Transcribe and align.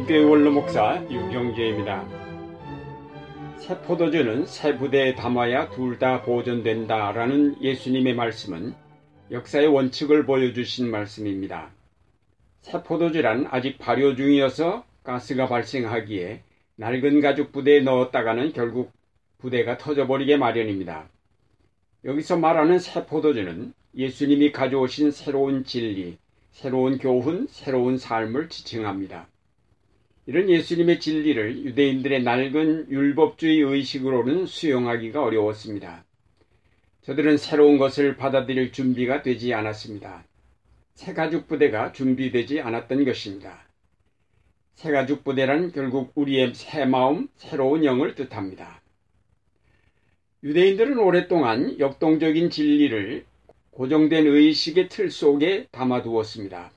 한릉교회 0.00 0.24
원로 0.24 0.52
목사 0.52 1.02
유경재입니다. 1.10 2.06
새 3.58 3.78
포도주는 3.80 4.46
새 4.46 4.76
부대에 4.78 5.14
담아야 5.14 5.68
둘 5.70 5.98
다 5.98 6.22
보존된다라는 6.22 7.62
예수님의 7.62 8.14
말씀은 8.14 8.74
역사의 9.30 9.66
원칙을 9.66 10.24
보여주신 10.26 10.90
말씀입니다. 10.90 11.70
새 12.62 12.82
포도주란 12.82 13.48
아직 13.50 13.78
발효 13.78 14.14
중이어서 14.14 14.84
가스가 15.02 15.48
발생하기에 15.48 16.42
낡은 16.76 17.20
가죽 17.20 17.52
부대에 17.52 17.80
넣었다가는 17.80 18.52
결국 18.52 18.92
부대가 19.38 19.76
터져버리게 19.76 20.36
마련입니다. 20.36 21.08
여기서 22.04 22.38
말하는 22.38 22.78
새 22.78 23.04
포도주는 23.06 23.74
예수님이 23.94 24.52
가져오신 24.52 25.10
새로운 25.10 25.64
진리, 25.64 26.16
새로운 26.52 26.98
교훈, 26.98 27.48
새로운 27.50 27.98
삶을 27.98 28.48
지칭합니다. 28.48 29.29
이런 30.26 30.48
예수님의 30.48 31.00
진리를 31.00 31.64
유대인들의 31.64 32.22
낡은 32.22 32.90
율법주의 32.90 33.60
의식으로는 33.60 34.46
수용하기가 34.46 35.22
어려웠습니다. 35.22 36.04
저들은 37.02 37.38
새로운 37.38 37.78
것을 37.78 38.16
받아들일 38.16 38.72
준비가 38.72 39.22
되지 39.22 39.54
않았습니다. 39.54 40.24
새 40.94 41.14
가죽 41.14 41.48
부대가 41.48 41.92
준비되지 41.92 42.60
않았던 42.60 43.04
것입니다. 43.04 43.66
새 44.74 44.92
가죽 44.92 45.24
부대란 45.24 45.72
결국 45.72 46.12
우리의 46.14 46.54
새 46.54 46.84
마음, 46.84 47.28
새로운 47.36 47.84
영을 47.84 48.14
뜻합니다. 48.14 48.82
유대인들은 50.42 50.98
오랫동안 50.98 51.78
역동적인 51.78 52.50
진리를 52.50 53.24
고정된 53.70 54.26
의식의 54.26 54.88
틀 54.88 55.10
속에 55.10 55.68
담아두었습니다. 55.70 56.70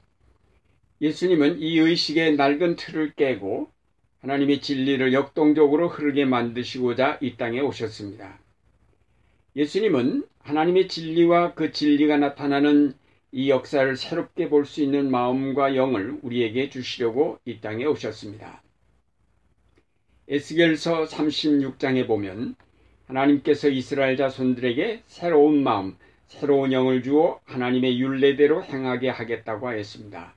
예수님은 1.03 1.59
이 1.59 1.79
의식의 1.79 2.37
낡은 2.37 2.77
틀을 2.77 3.11
깨고 3.17 3.69
하나님의 4.21 4.61
진리를 4.61 5.11
역동적으로 5.11 5.89
흐르게 5.89 6.23
만드시고자 6.23 7.17
이 7.21 7.35
땅에 7.35 7.59
오셨습니다. 7.59 8.39
예수님은 9.57 10.25
하나님의 10.39 10.87
진리와 10.87 11.55
그 11.55 11.73
진리가 11.73 12.15
나타나는 12.17 12.93
이 13.33 13.49
역사를 13.49 13.97
새롭게 13.97 14.47
볼 14.47 14.63
수 14.63 14.81
있는 14.81 15.11
마음과 15.11 15.75
영을 15.75 16.19
우리에게 16.21 16.69
주시려고 16.69 17.37
이 17.43 17.59
땅에 17.59 17.83
오셨습니다. 17.83 18.63
에스겔서 20.29 21.03
36장에 21.03 22.07
보면 22.07 22.55
하나님께서 23.07 23.67
이스라엘 23.67 24.15
자손들에게 24.15 25.03
새로운 25.07 25.63
마음, 25.63 25.97
새로운 26.27 26.71
영을 26.71 27.03
주어 27.03 27.41
하나님의 27.43 27.99
윤례대로 27.99 28.63
행하게 28.63 29.09
하겠다고 29.09 29.67
하였습니다. 29.67 30.33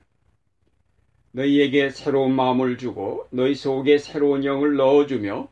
너희에게 1.37 1.91
새로운 1.91 2.33
마음을 2.33 2.79
주고 2.79 3.27
너희 3.29 3.53
속에 3.53 3.99
새로운 3.99 4.43
영을 4.43 4.75
넣어주며 4.75 5.47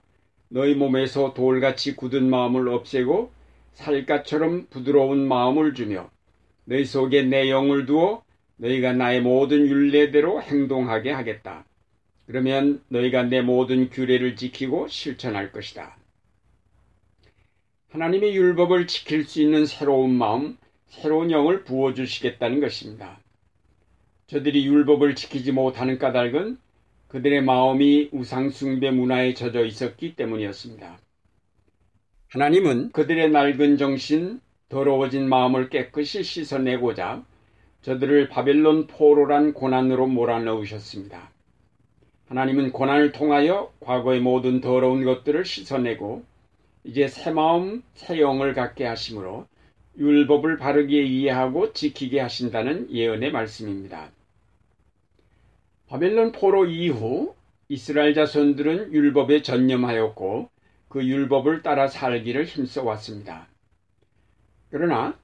너희 0.50 0.73
몸에서 0.73 1.36
돌같이 1.36 1.95
굳은 1.95 2.27
마음을 2.27 2.69
없애고 2.69 3.31
살갗처럼 3.73 4.66
부드러운 4.72 5.27
마음을 5.27 5.75
주며 5.75 6.09
너희 6.64 6.86
속에 6.86 7.22
내 7.22 7.52
영을 7.52 7.86
두어 7.86 8.23
너희가 8.58 8.94
나의 8.94 9.22
모든 9.22 9.67
윤례대로 9.67 10.42
행동하게 10.42 11.11
하겠다. 11.11 11.66
그러면 12.25 12.81
너희가 12.89 13.22
내 13.23 13.42
모든 13.42 13.92
규례를 13.92 14.36
지키고 14.36 14.88
실천할 14.88 15.52
것이다. 15.52 15.97
하나님의 17.89 18.36
율법을 18.36 18.88
지킬 18.88 19.25
수 19.25 19.39
있는 19.39 19.67
새로운 19.67 20.15
마음, 20.15 20.58
새로운 20.88 21.30
영을 21.30 21.64
부어주시겠다는 21.64 22.59
것입니다. 22.59 23.20
저들이 24.27 24.65
율법을 24.65 25.13
지키지 25.13 25.52
못하는 25.52 25.99
까닭은 25.99 26.58
그들의 27.09 27.43
마음이 27.43 28.09
우상숭배 28.11 28.89
문화에 28.89 29.36
젖어 29.36 29.63
있었기 29.63 30.15
때문이었습니다. 30.15 30.97
하나님은 32.30 32.91
그들의 32.91 33.30
낡은 33.30 33.77
정신, 33.77 34.41
더러워진 34.67 35.30
마음을 35.30 35.69
깨끗이 35.69 36.23
씻어내고자 36.23 37.23
저들을 37.83 38.30
바벨론 38.30 38.87
포로란 38.87 39.53
고난으로 39.53 40.08
몰아넣으셨습니다. 40.08 41.30
하나님은 42.27 42.71
고난을 42.71 43.11
통하여 43.11 43.71
과거의 43.80 44.21
모든 44.21 44.59
더러운 44.59 45.05
것들을 45.05 45.45
씻어내고 45.45 46.23
이제 46.83 47.08
새 47.08 47.30
마음, 47.30 47.83
새 47.93 48.19
영을 48.19 48.55
갖게 48.55 48.85
하심으로 48.85 49.45
율법을 49.99 50.58
바르게 50.58 51.03
이해하고 51.03 51.73
지키게 51.73 52.19
하신다는 52.19 52.91
예언의 52.91 53.31
말씀입니다. 53.31 54.14
바벨론 55.87 56.31
포로 56.31 56.65
이후 56.65 57.35
이스라엘 57.69 58.13
자손들은 58.13 58.93
율법에 58.93 59.41
전념하였고 59.41 60.49
그 60.87 61.05
율법을 61.05 61.61
따라 61.61 61.87
살기를 61.87 62.45
힘써 62.45 62.83
왔습니다. 62.83 63.47
그러나 64.69 65.17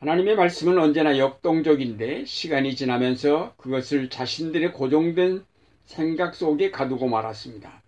하나님의 0.00 0.36
말씀은 0.36 0.78
언제나 0.78 1.18
역동적인데 1.18 2.26
시간이 2.26 2.76
지나면서 2.76 3.54
그것을 3.56 4.10
자신들의 4.10 4.72
고정된 4.72 5.44
생각 5.86 6.34
속에 6.34 6.70
가두고 6.70 7.08
말았습니다. 7.08 7.82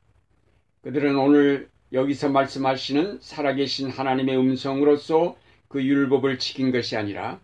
그들은 0.83 1.17
오늘 1.17 1.69
여기서 1.93 2.29
말씀하시는 2.31 3.19
살아계신 3.21 3.91
하나님의 3.91 4.37
음성으로서 4.37 5.37
그 5.69 5.83
율법을 5.83 6.39
지킨 6.39 6.73
것이 6.73 6.97
아니라 6.97 7.41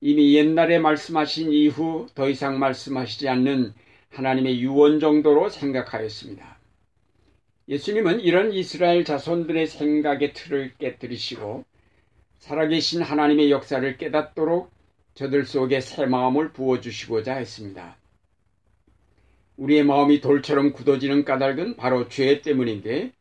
이미 0.00 0.34
옛날에 0.34 0.78
말씀하신 0.78 1.52
이후 1.52 2.06
더 2.14 2.28
이상 2.28 2.58
말씀하시지 2.58 3.28
않는 3.28 3.72
하나님의 4.12 4.60
유언 4.60 5.00
정도로 5.00 5.48
생각하였습니다. 5.48 6.58
예수님은 7.68 8.20
이런 8.20 8.52
이스라엘 8.52 9.04
자손들의 9.04 9.66
생각의 9.66 10.34
틀을 10.34 10.74
깨뜨리시고 10.78 11.64
살아계신 12.38 13.02
하나님의 13.02 13.50
역사를 13.50 13.96
깨닫도록 13.96 14.70
저들 15.14 15.44
속에 15.44 15.80
새 15.80 16.06
마음을 16.06 16.52
부어주시고자 16.52 17.34
했습니다. 17.34 17.96
우리의 19.56 19.84
마음이 19.84 20.20
돌처럼 20.20 20.72
굳어지는 20.72 21.24
까닭은 21.24 21.76
바로 21.76 22.08
죄 22.08 22.40
때문인데 22.42 23.12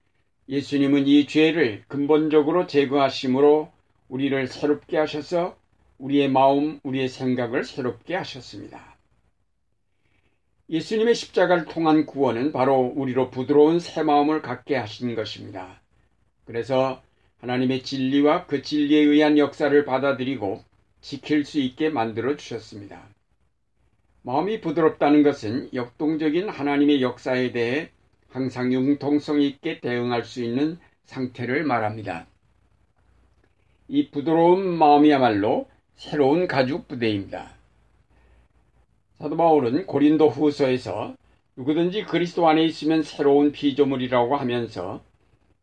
예수님은 0.50 1.08
이 1.08 1.28
죄를 1.28 1.84
근본적으로 1.88 2.68
제거하심으로 2.68 3.72
우리를 4.10 4.48
새롭게 4.48 4.98
하셔서 4.98 5.56
우리의 6.00 6.30
마음, 6.30 6.80
우리의 6.84 7.08
생각을 7.10 7.64
새롭게 7.64 8.16
하셨습니다. 8.16 8.91
예수님의 10.72 11.16
십자가를 11.16 11.66
통한 11.66 12.06
구원은 12.06 12.54
바로 12.54 12.94
우리로 12.96 13.30
부드러운 13.30 13.80
새 13.80 14.04
마음을 14.04 14.42
갖게 14.42 14.78
하신 14.78 15.16
것입니다. 15.16 15.82
그래서 16.46 17.02
하나님의 17.42 17.84
진리와 17.84 18.46
그 18.46 18.62
진리에 18.62 19.02
의한 19.02 19.38
역사를 19.38 19.84
받아들이고 19.84 20.64
지킬 21.02 21.44
수 21.44 21.60
있게 21.60 21.90
만들어 21.90 22.38
주셨습니다. 22.38 23.04
마음이 24.22 24.62
부드럽다는 24.62 25.24
것은 25.24 25.70
역동적인 25.74 26.48
하나님의 26.48 27.02
역사에 27.02 27.52
대해 27.52 27.90
항상 28.30 28.72
융통성 28.72 29.42
있게 29.42 29.82
대응할 29.82 30.24
수 30.24 30.42
있는 30.42 30.80
상태를 31.04 31.64
말합니다. 31.66 32.28
이 33.90 34.10
부드러운 34.10 34.66
마음이야말로 34.78 35.68
새로운 35.96 36.48
가죽 36.48 36.88
부대입니다. 36.88 37.61
사도 39.22 39.38
바울은 39.38 39.86
고린도 39.86 40.30
후서에서 40.30 41.16
누구든지 41.56 42.06
그리스도 42.06 42.50
안에 42.50 42.64
있으면 42.66 43.04
새로운 43.04 43.52
피조물이라고 43.52 44.36
하면서 44.36 45.04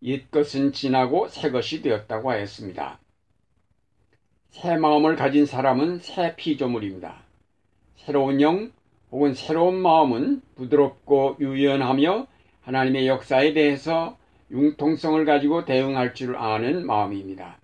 옛 0.04 0.30
것은 0.30 0.72
지나고 0.72 1.26
새 1.26 1.50
것이 1.50 1.82
되었다고 1.82 2.30
하였습니다. 2.30 3.00
새 4.50 4.76
마음을 4.76 5.16
가진 5.16 5.44
사람은 5.44 5.98
새 5.98 6.36
피조물입니다. 6.36 7.24
새로운 7.96 8.40
영 8.40 8.70
혹은 9.10 9.34
새로운 9.34 9.74
마음은 9.82 10.40
부드럽고 10.54 11.38
유연하며 11.40 12.28
하나님의 12.60 13.08
역사에 13.08 13.54
대해서 13.54 14.16
융통성을 14.52 15.24
가지고 15.24 15.64
대응할 15.64 16.14
줄 16.14 16.36
아는 16.36 16.86
마음입니다. 16.86 17.58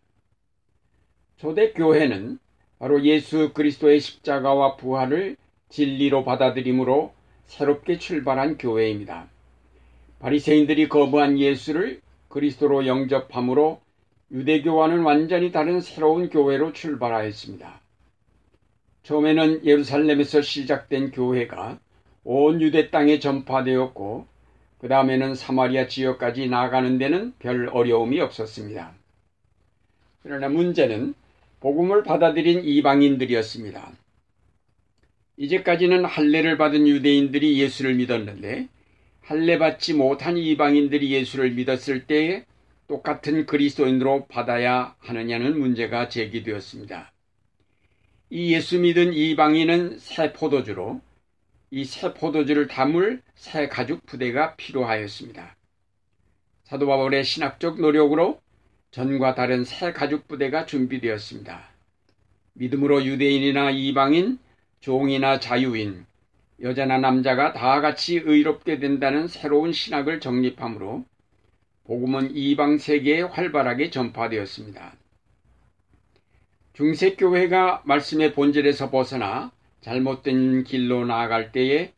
초대교회는 1.36 2.40
바로 2.80 3.04
예수 3.04 3.52
그리스도의 3.54 4.00
십자가와 4.00 4.74
부활을 4.74 5.36
진리로 5.74 6.22
받아들임으로 6.22 7.12
새롭게 7.46 7.98
출발한 7.98 8.58
교회입니다. 8.58 9.26
바리새인들이 10.20 10.88
거부한 10.88 11.36
예수를 11.40 12.00
그리스도로 12.28 12.86
영접함으로 12.86 13.80
유대교와는 14.30 15.02
완전히 15.02 15.50
다른 15.50 15.80
새로운 15.80 16.30
교회로 16.30 16.74
출발하였습니다. 16.74 17.80
처음에는 19.02 19.66
예루살렘에서 19.66 20.42
시작된 20.42 21.10
교회가 21.10 21.80
온 22.22 22.62
유대 22.62 22.90
땅에 22.90 23.18
전파되었고 23.18 24.26
그 24.78 24.88
다음에는 24.88 25.34
사마리아 25.34 25.88
지역까지 25.88 26.48
나가는 26.48 26.98
데는 26.98 27.34
별 27.40 27.68
어려움이 27.68 28.20
없었습니다. 28.20 28.92
그러나 30.22 30.48
문제는 30.48 31.14
복음을 31.58 32.04
받아들인 32.04 32.64
이방인들이었습니다. 32.64 34.03
이제까지는 35.36 36.04
할례를 36.04 36.56
받은 36.58 36.86
유대인들이 36.86 37.60
예수를 37.60 37.94
믿었는데 37.94 38.68
할례 39.20 39.58
받지 39.58 39.94
못한 39.94 40.36
이방인들이 40.36 41.12
예수를 41.12 41.52
믿었을 41.52 42.06
때에 42.06 42.44
똑같은 42.88 43.46
그리스도인으로 43.46 44.26
받아야 44.26 44.94
하느냐는 44.98 45.58
문제가 45.58 46.08
제기되었습니다. 46.08 47.12
이 48.30 48.52
예수 48.52 48.78
믿은 48.80 49.14
이방인은 49.14 49.98
새 49.98 50.32
포도주로 50.32 51.00
이 51.70 51.84
새 51.84 52.14
포도주를 52.14 52.68
담을 52.68 53.22
새 53.34 53.68
가죽 53.68 54.06
부대가 54.06 54.54
필요하였습니다. 54.56 55.56
사도 56.64 56.86
바울의 56.86 57.24
신학적 57.24 57.80
노력으로 57.80 58.40
전과 58.92 59.34
다른 59.34 59.64
새 59.64 59.92
가죽 59.92 60.28
부대가 60.28 60.66
준비되었습니다. 60.66 61.68
믿음으로 62.54 63.04
유대인이나 63.04 63.70
이방인, 63.72 64.38
종이나 64.84 65.40
자유인, 65.40 66.04
여자나 66.60 66.98
남자가 66.98 67.54
다 67.54 67.80
같이 67.80 68.20
의롭게 68.22 68.80
된다는 68.80 69.28
새로운 69.28 69.72
신학을 69.72 70.20
정립하므로 70.20 71.06
복음은 71.84 72.36
이방 72.36 72.76
세계에 72.76 73.22
활발하게 73.22 73.88
전파되었습니다. 73.88 74.92
중세교회가 76.74 77.84
말씀의 77.86 78.34
본질에서 78.34 78.90
벗어나 78.90 79.52
잘못된 79.80 80.64
길로 80.64 81.06
나아갈 81.06 81.50
때에 81.50 81.94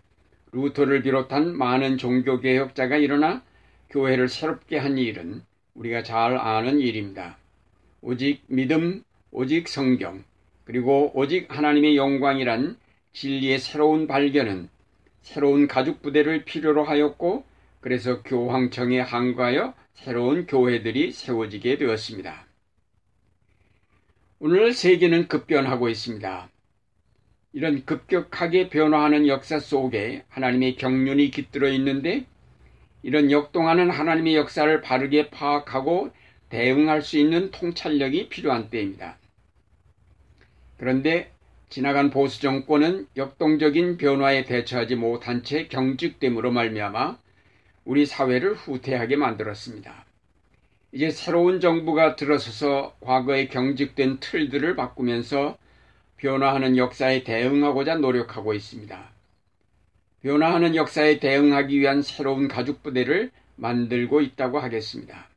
루터를 0.53 1.03
비롯한 1.03 1.57
많은 1.57 1.99
종교개혁자가 1.99 2.99
일어나 2.99 3.43
교회를 3.91 4.29
새롭게 4.29 4.79
한 4.79 4.97
일은 4.97 5.43
우리가 5.75 6.05
잘 6.05 6.37
아는 6.39 6.79
일입니다. 6.79 7.37
오직 8.01 8.45
믿음, 8.47 9.03
오직 9.33 9.67
성경, 9.67 10.23
그리고 10.67 11.13
오직 11.15 11.57
하나님의 11.57 11.97
영광이란 11.97 12.77
진리의 13.13 13.59
새로운 13.61 14.07
발견은 14.07 14.69
새로운 15.23 15.67
가죽 15.69 16.03
부대를 16.03 16.45
필요로 16.45 16.85
하였고 16.85 17.45
그래서 17.81 18.23
교황청에 18.23 19.01
항거하여 19.01 19.75
새로운 19.95 20.47
교회들이 20.47 21.13
세워지게 21.13 21.79
되었습니다. 21.79 22.47
오늘 24.41 24.73
세계는 24.73 25.29
급변하고 25.29 25.89
있습니다. 25.89 26.51
이런 27.53 27.85
급격하게 27.87 28.69
변화하는 28.69 29.29
역사 29.29 29.59
속에 29.59 30.25
하나님의 30.29 30.77
경륜이 30.77 31.31
깃들어 31.31 31.71
있는데 31.71 32.27
이런 33.03 33.31
역동하는 33.31 33.89
하나님의 33.89 34.35
역사를 34.35 34.81
바르게 34.81 35.31
파악하고 35.31 36.11
대응할 36.49 37.03
수 37.03 37.19
있는 37.19 37.51
통찰력이 37.53 38.29
필요한 38.29 38.69
때입니다. 38.69 39.17
그런데 40.79 41.31
지나간 41.69 42.11
보수 42.11 42.41
정권은 42.41 43.09
역동적인 43.17 43.97
변화에 43.97 44.45
대처하지 44.45 44.95
못한 44.97 45.43
채 45.43 45.67
경직됨으로 45.67 46.53
말미암아 46.53 47.19
우리 47.85 48.07
사회를 48.07 48.55
후퇴하게 48.55 49.17
만들었습니다. 49.17 50.05
이제 50.93 51.11
새로운 51.11 51.61
정부가 51.61 52.17
들어서서 52.17 52.97
과거의 53.01 53.49
경직된 53.49 54.19
틀들을 54.21 54.77
바꾸면서 54.77 55.59
변화하는 56.17 56.77
역사에 56.77 57.25
대응하고자 57.25 57.97
노력하고 57.97 58.55
있습니다. 58.55 59.11
변화하는 60.23 60.75
역사에 60.75 61.19
대응하기 61.19 61.79
위한 61.79 62.03
새로운 62.03 62.49
가죽 62.49 62.83
부대를 62.83 63.31
만들고 63.57 64.21
있다고 64.21 64.59
하겠습니다. 64.59 65.29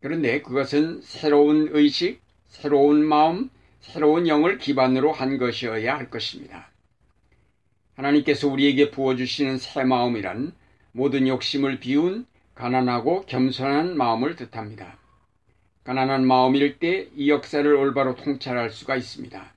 그런데 0.00 0.40
그것은 0.42 1.00
새로운 1.02 1.68
의식, 1.72 2.20
새로운 2.48 3.04
마음, 3.04 3.50
새로운 3.86 4.26
영을 4.26 4.58
기반으로 4.58 5.12
한 5.12 5.38
것이어야 5.38 5.96
할 5.96 6.10
것입니다. 6.10 6.70
하나님께서 7.94 8.48
우리에게 8.48 8.90
부어주시는 8.90 9.58
새 9.58 9.84
마음이란 9.84 10.52
모든 10.92 11.28
욕심을 11.28 11.78
비운 11.80 12.26
가난하고 12.54 13.22
겸손한 13.26 13.96
마음을 13.96 14.36
뜻합니다. 14.36 14.98
가난한 15.84 16.26
마음일 16.26 16.78
때 16.78 17.08
이 17.14 17.30
역사를 17.30 17.64
올바로 17.74 18.16
통찰할 18.16 18.70
수가 18.70 18.96
있습니다. 18.96 19.54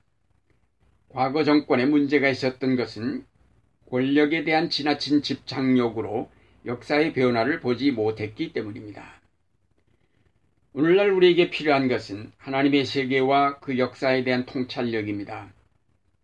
과거 1.10 1.44
정권에 1.44 1.86
문제가 1.86 2.30
있었던 2.30 2.76
것은 2.76 3.26
권력에 3.90 4.44
대한 4.44 4.70
지나친 4.70 5.24
집착력으로 5.24 6.30
역사의 6.66 7.14
변화를 7.14 7.60
보지 7.60 7.92
못했기 7.92 8.54
때문입니다. 8.54 9.19
오늘날 10.72 11.10
우리에게 11.10 11.50
필요한 11.50 11.88
것은 11.88 12.32
하나님의 12.38 12.86
세계와 12.86 13.58
그 13.60 13.80
역사에 13.80 14.24
대한 14.24 14.46
통찰력입니다. 14.46 15.52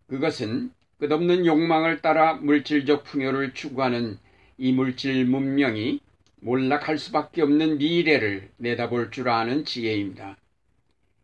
그것은 0.06 0.70
끝없는 0.98 1.46
욕망을 1.46 2.00
따라 2.00 2.34
물질적 2.34 3.02
풍요를 3.02 3.54
추구하는 3.54 4.18
이 4.56 4.72
물질 4.72 5.24
문명이 5.24 5.98
몰락할 6.36 6.96
수밖에 6.96 7.42
없는 7.42 7.78
미래를 7.78 8.48
내다볼 8.58 9.10
줄 9.10 9.28
아는 9.28 9.64
지혜입니다. 9.64 10.36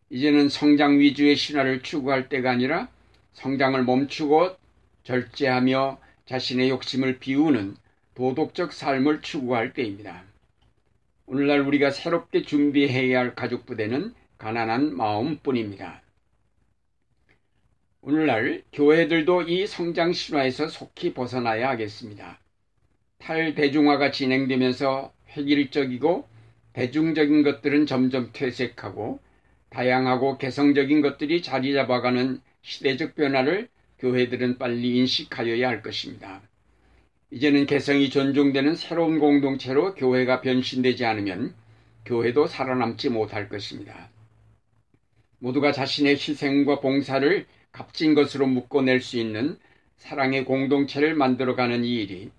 이제는 0.09 0.49
성장 0.49 0.99
위주의 0.99 1.37
신화를 1.37 1.81
추구할 1.81 2.27
때가 2.27 2.51
아니라 2.51 2.89
성장을 3.31 3.81
멈추고 3.85 4.57
절제하며 5.03 5.97
자신의 6.25 6.69
욕심을 6.69 7.19
비우는 7.19 7.77
도덕적 8.15 8.73
삶을 8.73 9.21
추구할 9.21 9.71
때입니다. 9.71 10.32
오늘날 11.33 11.61
우리가 11.61 11.89
새롭게 11.89 12.43
준비해야 12.43 13.17
할 13.17 13.33
가족 13.33 13.65
부대는 13.65 14.13
가난한 14.37 14.95
마음뿐입니다. 14.95 16.03
오늘날 18.01 18.61
교회들도 18.71 19.41
이 19.49 19.65
성장 19.65 20.13
신화에서 20.13 20.67
속히 20.67 21.15
벗어나야 21.15 21.69
하겠습니다. 21.69 22.39
탈대중화가 23.17 24.11
진행되면서 24.11 25.11
획일적이고 25.35 26.27
대중적인 26.73 27.41
것들은 27.41 27.87
점점 27.87 28.29
퇴색하고 28.31 29.19
다양하고 29.71 30.37
개성적인 30.37 31.01
것들이 31.01 31.41
자리 31.41 31.73
잡아가는 31.73 32.41
시대적 32.61 33.15
변화를 33.15 33.69
교회들은 33.97 34.59
빨리 34.59 34.97
인식하여야 34.97 35.67
할 35.67 35.81
것입니다. 35.81 36.43
이제는 37.33 37.65
개성이 37.65 38.11
존중되는 38.11 38.75
새로운 38.75 39.17
공동체로 39.17 39.95
교회가 39.95 40.41
변신되지 40.41 41.03
않으면 41.03 41.55
교회도 42.05 42.45
살아남지 42.45 43.09
못할 43.09 43.49
것입니다. 43.49 44.11
모두가 45.39 45.71
자신의 45.71 46.13
희생과 46.13 46.79
봉사를 46.79 47.47
값진 47.71 48.13
것으로 48.13 48.45
묶어낼 48.45 49.01
수 49.01 49.17
있는 49.17 49.57
사랑의 49.97 50.45
공동체를 50.45 51.15
만들어가는 51.15 51.83
이 51.83 52.03
일이 52.03 52.29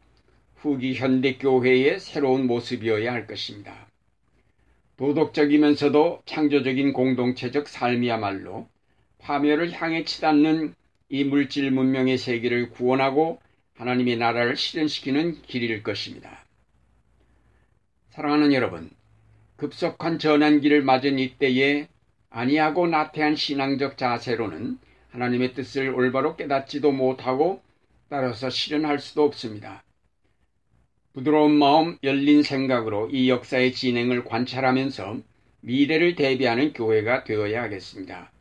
후기 0.55 0.95
현대 0.95 1.39
교회의 1.39 1.99
새로운 1.99 2.47
모습이어야 2.47 3.13
할 3.13 3.27
것입니다. 3.27 3.89
도덕적이면서도 4.97 6.23
창조적인 6.25 6.93
공동체적 6.93 7.67
삶이야말로 7.67 8.69
파멸을 9.19 9.73
향해 9.73 10.05
치닫는 10.05 10.73
이 11.09 11.25
물질 11.25 11.73
문명의 11.73 12.17
세계를 12.17 12.71
구원하고 12.71 13.41
하나님의 13.75 14.17
나라를 14.17 14.57
실현시키는 14.57 15.43
길일 15.43 15.83
것입니다. 15.83 16.45
사랑하는 18.11 18.53
여러분, 18.53 18.91
급속한 19.57 20.19
전환기를 20.19 20.83
맞은 20.83 21.19
이때에 21.19 21.89
아니하고 22.31 22.87
나태한 22.87 23.37
신앙적 23.37 23.97
자세로는 23.97 24.79
하나님의 25.11 25.55
뜻을 25.55 25.91
올바로 25.91 26.37
깨닫지도 26.37 26.93
못하고 26.93 27.63
따라서 28.09 28.51
실현할 28.51 28.99
수도 28.99 29.25
없습니다. 29.25 29.83
부드러운 31.13 31.57
마음, 31.57 31.97
열린 32.03 32.43
생각으로 32.43 33.09
이 33.11 33.31
역사의 33.31 33.73
진행을 33.73 34.25
관찰하면서 34.25 35.19
미래를 35.61 36.17
대비하는 36.17 36.73
교회가 36.73 37.25
되어야 37.25 37.63
하겠습니다. 37.63 38.33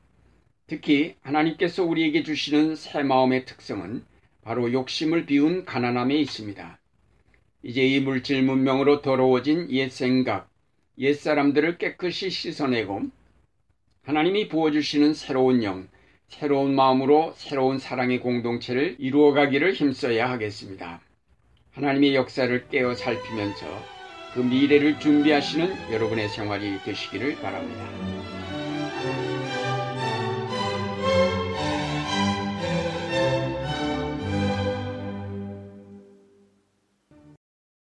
특히 0.66 1.16
하나님께서 1.22 1.84
우리에게 1.84 2.24
주시는 2.24 2.75
새 2.75 3.04
마음의 3.04 3.46
특성은 3.46 4.04
바로 4.44 4.72
욕심을 4.72 5.26
비운 5.26 5.66
가난함에 5.66 6.16
있습니다. 6.16 6.80
이제 7.64 7.82
이 7.82 8.00
물질 8.00 8.44
문명으로 8.44 9.02
더러워진 9.02 9.72
옛 9.72 9.90
생각, 9.90 10.50
옛 10.98 11.14
사람들을 11.14 11.78
깨끗이 11.78 12.30
씻어내고 12.30 13.04
하나님이 14.04 14.50
부어주시는 14.50 15.14
새로운 15.14 15.64
영, 15.64 15.88
새로운 16.28 16.76
마음으로 16.76 17.34
새로운 17.38 17.78
사랑의 17.80 18.20
공동체를 18.20 18.98
이루어가기를 19.00 19.74
힘써야 19.74 20.30
하겠습니다. 20.30 21.00
하나님의 21.72 22.16
역사를 22.16 22.68
깨어 22.68 22.96
살피면서 22.96 23.66
그 24.34 24.40
미래를 24.40 25.00
준비하시는 25.00 25.92
여러분의 25.92 26.28
생활이 26.28 26.80
되시기를 26.84 27.36
바랍니다. 27.38 28.43